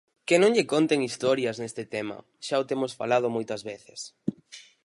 [0.27, 3.99] Que non lle conten historias neste tema, xa o temos falado moitas veces.